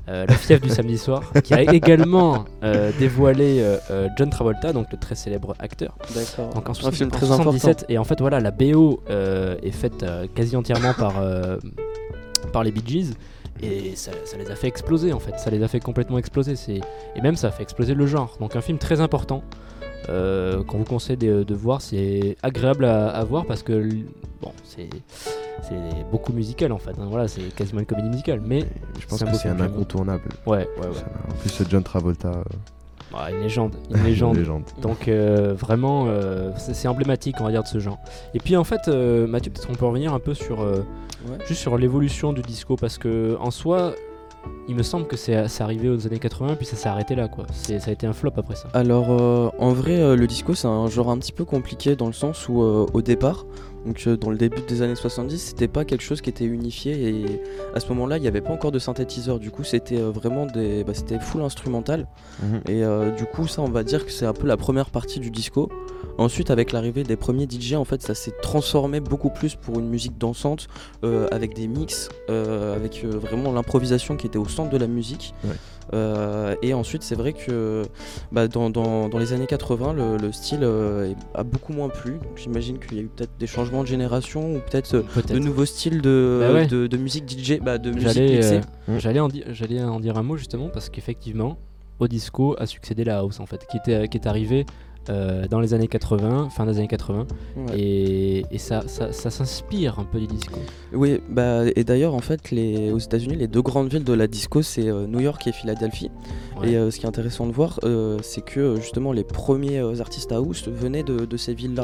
euh, 0.08 0.26
la 0.26 0.34
fièvre 0.34 0.60
du 0.62 0.68
samedi 0.74 0.98
soir, 0.98 1.22
qui 1.44 1.54
a 1.54 1.62
également 1.72 2.44
euh, 2.64 2.90
dévoilé 2.98 3.60
euh, 3.90 4.08
John 4.18 4.28
Travolta, 4.28 4.72
donc 4.74 4.88
le 4.92 4.98
très 4.98 5.14
célèbre 5.14 5.54
acteur. 5.60 5.96
D'accord. 6.14 6.52
Donc 6.52 6.68
en, 6.68 6.72
un 6.72 6.74
soixante- 6.74 6.94
film 6.96 7.08
en 7.08 7.16
très 7.16 7.26
77, 7.26 7.86
et 7.88 7.96
en 7.96 8.04
fait 8.04 8.20
voilà 8.20 8.40
la 8.40 8.50
BO 8.50 9.00
euh, 9.08 9.56
est 9.62 9.70
faite 9.70 10.02
euh, 10.02 10.26
quasi 10.34 10.56
entièrement 10.56 10.92
par 10.94 11.20
euh, 11.20 11.56
par 12.52 12.64
les 12.64 12.70
Bee 12.72 12.82
Gees. 12.86 13.14
Et 13.62 13.94
ça, 13.96 14.10
ça 14.24 14.36
les 14.38 14.50
a 14.50 14.56
fait 14.56 14.66
exploser 14.66 15.12
en 15.12 15.20
fait, 15.20 15.38
ça 15.38 15.50
les 15.50 15.62
a 15.62 15.68
fait 15.68 15.78
complètement 15.80 16.18
exploser. 16.18 16.56
C'est... 16.56 16.80
Et 17.14 17.20
même 17.22 17.36
ça 17.36 17.48
a 17.48 17.50
fait 17.50 17.62
exploser 17.62 17.94
le 17.94 18.06
genre. 18.06 18.36
Donc 18.40 18.56
un 18.56 18.60
film 18.60 18.78
très 18.78 19.00
important 19.00 19.42
euh, 20.08 20.64
qu'on 20.64 20.78
vous 20.78 20.84
conseille 20.84 21.16
de, 21.18 21.42
de 21.44 21.54
voir. 21.54 21.80
C'est 21.82 22.36
agréable 22.42 22.84
à, 22.86 23.08
à 23.10 23.22
voir 23.24 23.44
parce 23.46 23.62
que 23.62 23.88
bon, 24.40 24.52
c'est, 24.64 24.88
c'est 25.62 25.76
beaucoup 26.10 26.32
musical 26.32 26.72
en 26.72 26.78
fait. 26.78 26.92
hein. 26.98 27.06
Voilà, 27.08 27.28
c'est 27.28 27.54
quasiment 27.54 27.80
une 27.80 27.86
comédie 27.86 28.08
musicale. 28.08 28.40
Mais 28.44 28.64
Je 28.98 29.06
pense 29.06 29.22
que 29.22 29.34
c'est 29.34 29.48
un 29.48 29.60
incontournable. 29.60 30.24
ouais, 30.46 30.68
ouais, 30.80 30.86
ouais. 30.88 31.04
En 31.30 31.34
plus, 31.34 31.50
ce 31.50 31.62
John 31.68 31.84
Travolta, 31.84 32.28
euh, 32.30 32.42
Ouais, 33.14 33.32
une 33.32 33.42
légende, 33.42 33.74
une 33.94 34.02
légende. 34.04 34.36
légende. 34.36 34.64
Donc 34.80 35.06
euh, 35.08 35.54
vraiment, 35.54 36.06
euh, 36.08 36.50
c'est, 36.56 36.88
emblématique 36.88 37.36
on 37.40 37.44
va 37.44 37.50
dire 37.50 37.62
de 37.62 37.68
ce 37.68 37.78
genre. 37.78 37.98
Et 38.34 38.38
puis 38.38 38.56
en 38.56 38.64
fait, 38.64 38.88
euh, 38.88 39.26
Mathieu, 39.26 39.50
peut-être 39.52 39.66
qu'on 39.68 39.74
peut 39.74 39.86
revenir 39.86 40.14
un 40.14 40.20
peu 40.20 40.34
sur 40.34 40.62
euh, 40.62 40.82
Ouais. 41.30 41.38
juste 41.46 41.60
sur 41.60 41.78
l'évolution 41.78 42.32
du 42.32 42.42
disco 42.42 42.74
parce 42.74 42.98
que 42.98 43.36
en 43.40 43.52
soi, 43.52 43.94
il 44.68 44.74
me 44.74 44.82
semble 44.82 45.06
que 45.06 45.16
c'est, 45.16 45.36
arrivé 45.60 45.88
aux 45.88 46.04
années 46.04 46.18
80 46.18 46.56
puis 46.56 46.66
ça 46.66 46.74
s'est 46.74 46.88
arrêté 46.88 47.14
là 47.14 47.28
quoi. 47.28 47.46
Ça 47.52 47.74
a 47.86 47.92
été 47.92 48.08
un 48.08 48.12
flop 48.12 48.32
après 48.36 48.56
ça. 48.56 48.68
Alors 48.74 49.06
euh, 49.10 49.48
en 49.60 49.72
vrai 49.72 50.00
euh, 50.00 50.16
le 50.16 50.26
disco 50.26 50.54
c'est 50.56 50.66
un 50.66 50.88
genre 50.88 51.10
un 51.10 51.18
petit 51.18 51.30
peu 51.30 51.44
compliqué 51.44 51.94
dans 51.94 52.08
le 52.08 52.12
sens 52.12 52.48
où 52.48 52.60
euh, 52.62 52.86
au 52.92 53.02
départ, 53.02 53.46
donc 53.86 54.02
euh, 54.06 54.16
dans 54.16 54.30
le 54.30 54.36
début 54.36 54.60
des 54.62 54.82
années 54.82 54.94
70 54.94 55.38
c'était 55.38 55.68
pas 55.68 55.84
quelque 55.84 56.02
chose 56.02 56.20
qui 56.20 56.30
était 56.30 56.44
unifié 56.44 57.08
et 57.08 57.40
à 57.74 57.80
ce 57.80 57.88
moment 57.88 58.06
là 58.06 58.16
il 58.16 58.20
n'y 58.20 58.28
avait 58.28 58.40
pas 58.40 58.52
encore 58.52 58.72
de 58.72 58.78
synthétiseur 58.78 59.38
du 59.38 59.50
coup 59.50 59.64
c'était 59.64 59.98
euh, 59.98 60.10
vraiment 60.10 60.46
des 60.46 60.84
bah, 60.84 60.94
c'était 60.94 61.18
full 61.18 61.42
instrumental 61.42 62.06
Mhm. 62.42 62.60
et 62.68 62.82
euh, 62.84 63.10
du 63.10 63.24
coup 63.26 63.46
ça 63.46 63.62
on 63.62 63.68
va 63.68 63.82
dire 63.84 64.04
que 64.06 64.12
c'est 64.12 64.26
un 64.26 64.32
peu 64.32 64.46
la 64.46 64.56
première 64.56 64.90
partie 64.90 65.20
du 65.20 65.30
disco. 65.30 65.68
Ensuite 66.18 66.50
avec 66.50 66.72
l'arrivée 66.72 67.04
des 67.04 67.16
premiers 67.16 67.46
DJ 67.50 67.74
en 67.74 67.84
fait 67.84 68.02
ça 68.02 68.14
s'est 68.14 68.34
transformé 68.42 69.00
beaucoup 69.00 69.30
plus 69.30 69.54
pour 69.54 69.78
une 69.78 69.88
musique 69.88 70.18
dansante 70.18 70.68
euh, 71.04 71.26
avec 71.30 71.54
des 71.54 71.68
mix, 71.68 72.10
euh, 72.28 72.76
avec 72.76 73.04
vraiment 73.04 73.50
l'improvisation 73.52 74.16
qui 74.16 74.26
était 74.26 74.38
au 74.38 74.46
centre 74.46 74.70
de 74.70 74.76
la 74.76 74.86
musique. 74.86 75.34
Ouais. 75.44 75.54
Euh, 75.94 76.54
et 76.62 76.72
ensuite, 76.74 77.02
c'est 77.02 77.14
vrai 77.14 77.32
que 77.34 77.82
bah, 78.32 78.48
dans, 78.48 78.70
dans- 78.70 79.08
dans 79.08 79.18
les 79.18 79.32
années 79.32 79.46
80, 79.46 79.92
le, 79.92 80.16
le 80.16 80.32
style 80.32 80.60
euh, 80.62 81.12
a 81.34 81.42
beaucoup 81.42 81.72
moins 81.72 81.88
plu. 81.88 82.12
Donc, 82.12 82.36
J'imagine 82.36 82.78
qu'il 82.78 82.96
y 82.96 83.00
a 83.00 83.02
eu 83.02 83.08
peut-être 83.08 83.32
des 83.38 83.46
changements 83.46 83.82
de 83.82 83.88
génération 83.88 84.54
ou 84.54 84.58
peut-être 84.60 84.94
euh, 84.94 85.02
de 85.28 85.38
nouveaux 85.38 85.66
styles 85.66 86.00
de, 86.00 86.38
Bah 86.40 86.52
ouais. 86.54 86.66
de, 86.66 86.86
de 86.86 86.96
musique 86.96 87.28
DJ, 87.28 87.58
bah, 87.60 87.78
de 87.78 87.90
musique 87.90 88.08
J'allais 88.08 88.36
mixée. 88.36 88.60
j'allais 88.98 89.20
en, 89.20 89.28
di- 89.28 89.44
en 89.84 90.00
dire 90.00 90.16
un 90.16 90.22
mot 90.22 90.36
justement 90.36 90.68
parce 90.68 90.88
qu'effectivement, 90.88 91.58
au 91.98 92.08
disco 92.08 92.56
a 92.58 92.66
succédé 92.66 93.04
la 93.04 93.18
house 93.18 93.38
en 93.40 93.46
fait, 93.46 93.66
qui, 93.70 93.76
était, 93.76 94.08
qui 94.08 94.16
est 94.16 94.26
arrivée 94.26 94.64
euh, 95.08 95.46
dans 95.48 95.60
les 95.60 95.74
années 95.74 95.88
80, 95.88 96.50
fin 96.50 96.66
des 96.66 96.78
années 96.78 96.88
80, 96.88 97.26
Ouais. 97.56 97.78
et, 97.78 98.44
et 98.50 98.58
ça, 98.58 98.82
ça, 98.86 99.12
ça 99.12 99.30
s'inspire 99.30 99.98
un 99.98 100.04
peu 100.04 100.18
du 100.20 100.26
disco. 100.26 100.58
Oui, 100.92 101.20
bah, 101.28 101.62
et 101.76 101.84
d'ailleurs, 101.84 102.14
en 102.14 102.20
fait, 102.20 102.50
les, 102.50 102.90
aux 102.92 102.98
États-Unis, 102.98 103.36
les 103.36 103.48
deux 103.48 103.62
grandes 103.62 103.88
villes 103.92 104.04
de 104.04 104.12
la 104.12 104.26
disco, 104.26 104.62
c'est 104.62 104.88
euh, 104.88 105.06
New 105.06 105.20
York 105.20 105.46
et 105.46 105.52
Philadelphie. 105.52 106.10
Ouais. 106.60 106.70
Et 106.72 106.76
euh, 106.76 106.90
ce 106.90 106.98
qui 106.98 107.04
est 107.06 107.08
intéressant 107.08 107.46
de 107.46 107.52
voir, 107.52 107.80
euh, 107.84 108.18
c'est 108.22 108.42
que 108.44 108.76
justement 108.76 109.12
les 109.12 109.24
premiers 109.24 109.78
euh, 109.78 110.00
artistes 110.00 110.32
house 110.32 110.68
venaient 110.68 111.02
de, 111.02 111.24
de 111.24 111.36
ces 111.36 111.54
villes-là, 111.54 111.82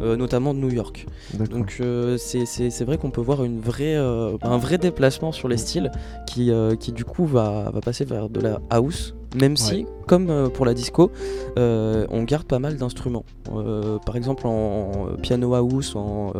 euh, 0.00 0.16
notamment 0.16 0.54
de 0.54 0.58
New 0.58 0.70
York. 0.70 1.06
Donc 1.50 1.76
euh, 1.80 2.16
c'est- 2.18 2.84
vrai 2.84 2.98
qu'on 2.98 3.10
peut 3.10 3.20
voir 3.20 3.44
une 3.44 3.60
vraie, 3.60 3.96
euh, 3.96 4.36
un 4.42 4.58
vrai 4.58 4.78
déplacement 4.78 5.32
sur 5.32 5.48
les 5.48 5.56
styles 5.56 5.90
qui, 6.26 6.50
euh, 6.50 6.76
qui 6.76 6.92
du 6.92 7.04
coup 7.04 7.26
va, 7.26 7.70
va 7.72 7.80
passer 7.80 8.04
vers 8.04 8.28
de 8.28 8.40
la 8.40 8.60
house, 8.70 9.14
même 9.34 9.56
si, 9.56 9.86
comme 10.06 10.30
euh, 10.30 10.48
pour 10.48 10.64
la 10.66 10.74
disco, 10.74 11.10
euh, 11.58 12.06
on 12.10 12.22
garde 12.22 12.46
pas 12.46 12.58
mal 12.58 12.76
d'instruments. 12.76 13.24
Euh, 13.52 13.98
par 14.04 14.16
exemple 14.16 14.46
en, 14.46 14.50
en 14.92 15.16
piano 15.20 15.54
house, 15.54 15.96
en 15.96 16.32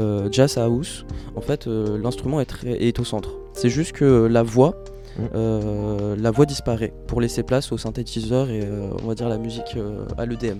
euh, 0.00 0.28
jazz 0.30 0.58
house, 0.58 1.04
en 1.36 1.40
fait 1.40 1.66
l'instrument 1.66 2.40
est, 2.40 2.46
très- 2.46 2.82
est 2.82 2.98
au 2.98 3.04
centre. 3.04 3.30
C'est 3.52 3.70
juste 3.70 3.92
que 3.92 4.26
la 4.26 4.42
voix... 4.42 4.74
Mm. 5.18 6.22
la 6.22 6.30
voix 6.30 6.46
disparaît 6.46 6.94
pour 7.06 7.20
laisser 7.20 7.42
place 7.42 7.70
au 7.70 7.76
synthétiseur 7.76 8.48
et 8.48 8.66
on 9.02 9.06
va 9.06 9.14
dire 9.14 9.28
la 9.28 9.36
musique 9.36 9.76
à 10.16 10.24
l'EDM. 10.24 10.56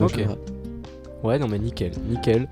Ok. 0.00 0.24
Ouais, 1.24 1.36
non 1.40 1.48
mais 1.48 1.58
nickel, 1.58 1.90
nickel. 2.08 2.48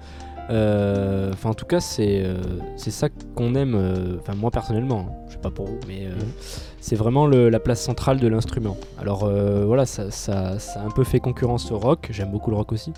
Euh, 0.50 1.30
Enfin, 1.32 1.50
en 1.50 1.54
tout 1.54 1.66
cas, 1.66 1.80
c'est 1.80 2.22
euh, 2.24 2.36
c'est 2.76 2.90
ça 2.90 3.08
qu'on 3.34 3.54
aime. 3.54 3.74
euh, 3.74 4.16
Enfin, 4.20 4.34
moi 4.34 4.50
personnellement, 4.50 5.06
hein, 5.10 5.12
je 5.28 5.32
sais 5.34 5.38
pas 5.40 5.50
pour 5.50 5.66
vous, 5.66 5.78
mais 5.88 6.06
Mhm. 6.06 6.14
c'est 6.80 6.96
vraiment 6.96 7.26
le- 7.26 7.48
la 7.48 7.58
place 7.60 7.80
centrale 7.82 8.20
de 8.20 8.28
l'instrument. 8.28 8.76
Alors 9.00 9.28
voilà, 9.66 9.86
ça, 9.86 10.10
ça, 10.10 10.58
ça 10.58 10.80
a 10.80 10.84
un 10.84 10.90
peu 10.90 11.04
fait 11.04 11.20
concurrence 11.20 11.70
au 11.72 11.78
rock. 11.78 12.08
J'aime 12.12 12.30
beaucoup 12.30 12.50
le 12.50 12.56
rock 12.56 12.72
aussi, 12.72 12.92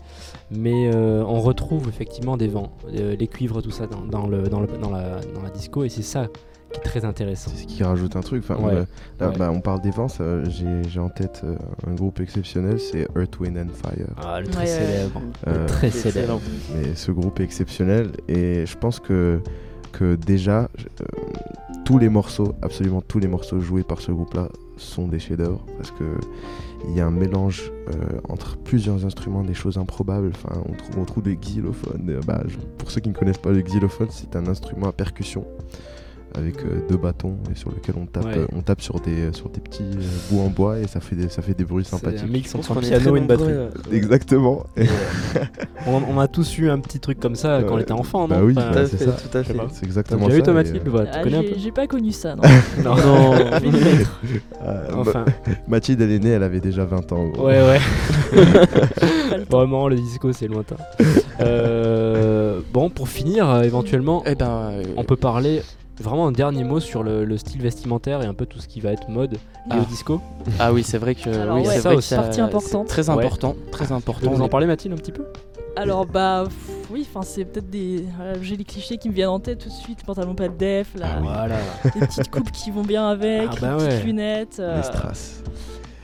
mais 0.51 0.91
on 0.95 1.41
retrouve 1.41 1.89
effectivement 1.89 2.37
des 2.37 2.49
vents, 2.49 2.71
les 2.93 3.29
cuivres, 3.29 3.63
tout 3.63 3.71
ça 3.71 3.87
dans, 3.87 4.03
dans 4.03 4.27
le, 4.29 4.43
dans, 4.49 4.61
le, 4.61 4.67
dans, 4.67 4.91
la, 4.91 5.21
dans 5.35 5.43
la 5.43 5.51
disco, 5.51 5.85
et 5.85 5.89
c'est 5.89 6.03
ça 6.03 6.27
qui 6.73 6.79
est 6.81 6.83
très 6.83 7.05
intéressant. 7.05 7.51
C'est 7.55 7.63
ce 7.63 7.67
qui 7.67 7.83
rajoute 7.83 8.17
un 8.17 8.21
truc. 8.21 8.45
Enfin, 8.49 8.63
Ouais. 8.63 8.75
euh, 8.75 8.85
là, 9.21 9.31
Ouais. 9.31 9.37
bah, 9.39 9.51
on 9.53 9.61
parle 9.61 9.81
des 9.81 9.91
vents, 9.91 10.09
ça, 10.09 10.25
j'ai 10.45 11.01
en 11.01 11.09
tête 11.09 11.41
euh, 11.45 11.57
un 11.87 11.95
groupe 11.95 12.21
exceptionnel, 12.21 12.79
c'est 12.79 13.07
Earth, 13.17 13.39
Wind 13.41 13.57
and 13.59 13.73
Fire. 13.73 14.07
Ah, 14.19 14.41
le 14.41 14.47
très 14.49 14.61
Ouais, 14.61 14.67
célèbre. 14.67 15.23
Euh, 15.47 15.67
très 15.67 15.91
célèbre. 15.91 16.41
Mais 16.77 16.95
ce 16.95 17.11
groupe 17.13 17.41
est 17.41 17.45
exceptionnel 17.45 18.11
et 18.29 18.67
je 18.67 18.77
pense 18.77 19.01
que, 19.01 19.41
que 19.93 20.15
déjà, 20.17 20.69
euh, 21.01 21.05
tous 21.85 21.99
les 21.99 22.09
morceaux, 22.11 22.55
absolument 22.63 23.01
tous 23.01 23.19
les 23.19 23.29
morceaux 23.29 23.61
joués 23.61 23.83
par 23.83 24.01
ce 24.01 24.13
groupe-là 24.13 24.49
sont 24.77 25.09
des 25.09 25.19
chefs-d'œuvre 25.19 25.65
parce 25.79 25.91
que 25.91 26.05
il 26.89 26.95
y 26.97 27.01
a 27.01 27.07
un 27.07 27.11
mélange 27.11 27.73
euh, 27.89 28.21
entre 28.29 28.57
plusieurs 28.59 29.05
instruments, 29.05 29.43
des 29.43 29.55
choses 29.55 29.79
improbables. 29.79 30.31
Enfin, 30.35 30.63
on 30.69 30.73
trouve, 30.75 30.99
on 30.99 31.05
trouve 31.05 31.23
des 31.25 31.35
xylophones. 31.37 32.07
Euh, 32.11 32.21
bah, 32.27 32.43
je- 32.47 32.59
pour 32.77 32.91
ceux 32.91 33.01
qui 33.01 33.09
ne 33.09 33.15
connaissent 33.15 33.39
pas 33.39 33.51
le 33.51 33.63
xylophone, 33.63 34.07
c'est 34.11 34.37
un 34.37 34.47
instrument 34.47 34.87
à 34.89 34.93
percussion 34.93 35.45
avec 36.35 36.59
euh, 36.59 36.81
deux 36.89 36.97
bâtons 36.97 37.37
et 37.51 37.55
sur 37.59 37.71
lequel 37.71 37.95
on 38.01 38.07
tape, 38.07 38.25
Ouais. 38.27 38.39
euh, 38.39 38.47
on 38.55 38.61
tape 38.63 38.81
sur 38.81 39.01
des 39.01 39.33
sur 39.33 39.49
des 39.49 39.61
petits 39.61 39.83
euh, 39.83 40.03
bouts 40.31 40.41
en 40.41 40.49
bois 40.49 40.79
et 40.79 40.87
ça 40.87 41.01
fait 41.01 41.17
des, 41.17 41.29
ça 41.29 41.43
fait 41.43 41.55
des 41.55 41.65
bruits 41.65 41.85
C'est 41.85 41.95
un 41.97 41.99
sympathiques. 41.99 42.31
mix 42.31 42.55
entre 42.55 42.77
un 42.77 42.81
piano 42.81 43.17
et 43.17 43.19
une 43.19 43.27
batterie. 43.27 43.53
euh, 43.53 43.71
Exactement. 43.93 44.65
On, 45.87 46.03
on 46.11 46.19
a 46.19 46.29
tous 46.29 46.59
eu 46.59 46.69
un 46.69 46.79
petit 46.81 47.01
truc 47.01 47.19
comme 47.19 47.35
ça 47.37 47.63
quand 47.67 47.77
on 47.77 47.79
était 47.79 47.93
enfant, 47.93 48.29
Bah 48.29 48.39
non 48.39 48.45
oui, 48.47 48.55
Enfin, 48.59 48.73
Tout 48.73 48.79
à 48.79 48.87
c'est 48.87 48.97
fait, 48.99 49.05
ça. 49.07 49.13
tout 49.13 49.39
à 49.39 49.43
fait. 49.43 49.57
C'est 49.73 49.87
exactement 49.87 50.27
déjà 50.27 50.33
ça. 50.33 50.39
eu 50.39 50.43
toi 50.43 50.53
et, 50.53 50.57
Mathilde 50.57 50.83
euh, 50.87 50.91
Voilà, 50.91 51.11
Ah, 51.13 51.17
Tu 51.19 51.23
connais 51.25 51.37
un 51.39 51.43
j'ai- 51.43 51.49
peu 51.51 51.59
J'ai 51.61 51.73
pas 51.73 51.87
connu 51.87 52.13
ça, 52.13 52.35
non. 52.37 52.43
Non. 52.85 52.97
Non. 52.97 53.35
Euh, 54.63 54.89
Enfin, 54.97 55.25
Mathilde, 55.69 56.01
elle 56.03 56.11
est 56.13 56.19
née, 56.19 56.31
elle 56.31 56.43
avait 56.43 56.61
déjà 56.61 56.85
20 56.85 57.13
ans. 57.13 57.31
ouais, 57.39 57.63
ouais. 57.63 57.79
Vraiment, 59.49 59.89
le 59.89 59.97
disco, 59.97 60.33
c'est 60.33 60.49
lointain. 60.49 60.77
Euh, 61.41 62.61
bon, 62.73 62.91
pour 62.91 63.09
finir, 63.09 63.49
euh, 63.49 63.63
éventuellement, 63.63 64.23
Eh 64.27 64.35
ben, 64.35 64.71
euh, 64.73 64.83
on 64.97 65.05
peut 65.05 65.17
parler 65.17 65.63
vraiment 66.05 66.27
un 66.29 66.33
dernier 66.33 66.65
mot 66.65 66.81
sur 66.81 67.03
le, 67.03 67.25
le 67.25 67.37
style 67.39 67.61
vestimentaire 67.63 68.23
et 68.23 68.27
un 68.27 68.35
peu 68.35 68.47
tout 68.47 68.59
ce 68.61 68.69
qui 68.69 68.81
va 68.81 68.93
être 68.93 69.09
mode 69.09 69.33
lié 69.33 69.39
Ah. 69.71 69.79
au 69.81 69.85
disco. 69.85 70.21
Ah 70.59 70.73
oui, 70.73 70.83
c'est 70.83 70.99
vrai 70.99 71.15
que 71.15 71.29
Alors 71.31 71.57
oui, 71.57 71.67
ouais, 71.67 71.81
c'est 71.81 71.95
aussi. 71.95 72.15
Partie 72.15 72.41
importante. 72.41 72.87
Très 72.89 73.09
Ouais. 73.11 73.17
important, 73.25 73.57
très 73.73 73.93
important. 73.93 74.31
nous 74.31 74.41
en 74.43 74.49
parler, 74.49 74.67
Mathilde, 74.67 74.95
un 74.95 74.99
petit 74.99 75.13
peu? 75.13 75.25
Alors 75.77 76.07
bah 76.07 76.43
pff, 76.47 76.89
oui, 76.91 77.07
enfin 77.09 77.23
c'est 77.25 77.45
peut-être 77.45 77.71
des, 77.71 78.05
j'ai 78.43 78.57
les 78.57 78.65
clichés 78.65 78.97
qui 78.97 79.09
me 79.09 79.15
viennent 79.15 79.29
en 79.29 79.39
tête 79.39 79.59
tout 79.59 79.69
de 79.69 79.75
suite, 79.75 80.03
pantalon 80.05 80.35
pas 80.35 80.49
de 80.49 80.57
def, 80.57 80.89
là, 80.97 81.07
Ah. 81.17 81.21
Voilà. 81.23 81.57
des 81.85 82.01
petites 82.07 82.31
coupes 82.31 82.51
qui 82.51 82.71
vont 82.73 82.83
bien 82.83 83.09
avec, 83.09 83.49
Ah 83.53 83.55
bah 83.61 83.71
les 83.71 83.77
petites 83.77 83.91
ouais. 84.01 84.03
lunettes. 84.05 84.57
euh, 84.59 84.79
Les 84.79 84.83
strass. 84.83 85.43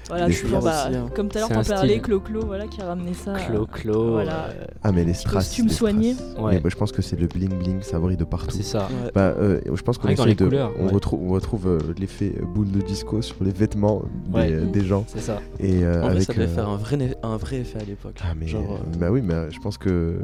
Voilà, 0.09 0.27
toujours, 0.27 0.61
bah, 0.61 0.87
aussi, 0.89 0.97
hein. 0.97 1.07
comme 1.15 1.29
tout 1.29 1.39
à 1.39 1.41
l'heure 1.41 1.49
t'en 1.51 1.63
parlais. 1.63 1.99
Clo-Clo, 2.01 2.45
voilà, 2.47 2.67
qui 2.67 2.81
a 2.81 2.87
ramené 2.87 3.15
ça. 3.15 3.33
Clo-Clo. 3.35 4.13
voilà. 4.13 4.47
euh, 4.49 4.65
Ah, 4.83 4.93
mais 4.93 5.05
les 5.05 5.15
strass. 5.15 5.35
costume 5.47 5.67
les 5.69 5.73
soigné. 5.73 6.15
strass. 6.15 6.39
Ouais. 6.39 6.55
Mais 6.55 6.61
moi, 6.61 6.71
je 6.71 6.77
pense 6.77 6.93
que 6.93 7.03
c'est 7.03 7.19
le 7.19 7.27
bling 7.27 7.55
bling, 7.59 7.83
ça 7.83 7.99
brille 7.99 8.17
de 8.17 8.25
partout. 8.25 8.51
c'est 8.57 8.63
ça. 8.63 8.81
Ouais. 9.05 9.11
Bah, 9.15 9.35
euh, 9.39 9.61
je 9.73 9.83
pense 9.83 9.99
qu'on 9.99 10.09
de, 10.09 10.45
couleurs, 10.45 10.73
on 10.79 10.87
ouais. 10.87 10.93
retrouve, 10.93 11.21
on 11.23 11.33
retrouve 11.33 11.67
euh, 11.67 11.79
l'effet 11.99 12.33
euh, 12.41 12.45
boule 12.45 12.71
de 12.71 12.81
disco 12.81 13.23
sur 13.23 13.37
les 13.43 13.53
vêtements 13.53 14.03
des, 14.29 14.35
Ouais. 14.39 14.53
euh, 14.53 14.65
des 14.67 14.85
gens 14.85 15.05
C'est 15.09 15.21
ça. 15.21 15.41
et 15.61 15.83
euh, 15.85 15.97
En 15.99 16.01
vrai, 16.03 16.11
avec 16.11 16.23
ça 16.25 16.33
devait 16.35 16.45
euh, 16.45 16.49
faire 16.49 16.69
un 16.69 16.77
vrai, 16.77 17.17
un 17.23 17.37
vrai 17.37 17.57
effet 17.59 17.79
à 17.81 17.85
l'époque. 17.85 18.17
Ah 18.23 18.35
mais 18.39 18.47
Genre, 18.47 18.63
euh, 18.63 18.99
bah 18.99 19.11
oui, 19.11 19.23
mais 19.23 19.35
euh, 19.35 19.51
je 19.51 19.59
pense 19.61 19.79
que 19.79 20.19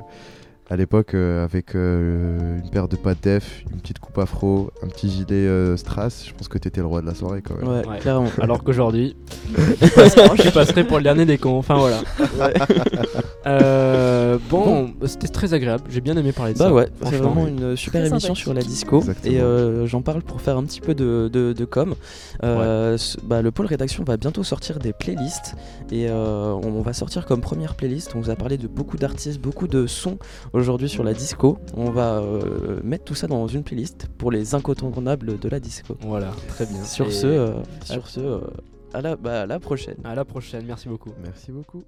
à 0.71 0.77
l'époque 0.77 1.15
euh, 1.15 1.43
avec 1.45 1.75
euh, 1.75 2.59
une 2.63 2.71
paire 2.71 2.87
de 2.87 2.95
pattes 2.95 3.19
def, 3.23 3.65
une 3.73 3.81
petite 3.81 3.99
coupe 3.99 4.17
afro, 4.19 4.71
un 4.85 4.87
petit 4.87 5.11
gilet 5.11 5.27
euh, 5.35 5.77
strass, 5.77 6.25
je 6.29 6.33
pense 6.33 6.47
que 6.47 6.59
t'étais 6.59 6.81
le 6.81 6.87
roi 6.87 7.01
de 7.01 7.07
la 7.07 7.15
soirée 7.15 7.43
quand 7.43 7.57
même. 7.57 7.67
ouais, 7.69 7.87
Ouais. 7.89 7.99
clairement. 7.99 8.29
Alors 8.41 8.63
qu'aujourd'hui, 8.63 9.17
je 9.57 10.51
passerai 10.51 10.85
pour 10.85 10.99
le 10.99 11.03
dernier 11.03 11.27
des 11.27 11.39
cons. 11.39 11.59
Enfin 11.59 11.75
voilà. 11.77 12.01
Euh, 13.47 14.39
bon, 14.51 14.93
c'était 15.07 15.29
très 15.29 15.55
agréable. 15.55 15.85
J'ai 15.89 16.01
bien 16.01 16.17
aimé 16.17 16.33
parler 16.33 16.53
de 16.53 16.59
Bah 16.59 16.67
ça. 16.67 16.73
ouais, 16.75 16.89
c'est 17.05 17.17
vraiment 17.17 17.47
une 17.47 17.77
super 17.77 18.03
Très 18.03 18.11
émission 18.11 18.35
sur 18.35 18.53
la 18.53 18.61
disco. 18.63 18.99
Exactement. 19.01 19.35
Et 19.35 19.41
euh, 19.41 19.87
j'en 19.87 20.03
parle 20.03 20.23
pour 20.23 20.41
faire 20.41 20.57
un 20.59 20.65
petit 20.65 20.81
peu 20.81 20.95
de, 20.95 21.31
de, 21.33 21.53
de 21.53 21.65
com. 21.65 21.95
Euh, 22.43 22.99
ce- 22.99 23.19
bah, 23.23 23.41
le 23.43 23.51
pôle 23.51 23.67
rédaction 23.67 24.05
va 24.05 24.17
bientôt 24.17 24.43
sortir 24.43 24.79
des 24.79 24.93
playlists. 24.93 25.55
Et 25.91 26.09
euh, 26.09 26.53
on 26.53 26.83
va 26.83 26.93
sortir 26.93 27.25
comme 27.27 27.41
première 27.41 27.75
playlist. 27.77 28.15
On 28.15 28.21
vous 28.21 28.31
a 28.31 28.37
parlé 28.37 28.59
de 28.59 28.67
beaucoup 28.69 28.97
d'artistes, 28.99 29.41
beaucoup 29.41 29.69
de 29.69 29.87
sons 29.87 30.19
aujourd'hui 30.53 30.89
sur 30.89 31.03
la 31.05 31.15
disco. 31.15 31.59
On 31.77 31.91
va 31.91 32.19
euh, 32.19 32.81
mettre 32.85 33.05
tout 33.05 33.15
ça 33.15 33.27
dans 33.27 33.47
une 33.49 33.63
playlist 33.63 34.07
pour 34.19 34.31
les 34.31 34.55
incontournables 34.55 35.39
de 35.39 35.49
la 35.49 35.61
disco. 35.61 35.97
Voilà, 36.03 36.31
très 36.49 36.67
bien. 36.67 36.85
Sur 36.85 37.07
Et 37.07 37.11
ce, 37.11 37.27
euh, 37.27 37.53
sur 37.85 38.07
ce 38.07 38.21
euh, 38.21 38.39
à, 38.93 39.01
la, 39.01 39.17
bah, 39.17 39.43
à 39.43 39.47
la 39.47 39.59
prochaine. 39.59 39.97
à 40.05 40.15
la 40.15 40.25
prochaine. 40.25 40.65
Merci 40.67 40.89
beaucoup. 40.89 41.11
Merci 41.25 41.53
beaucoup. 41.53 41.83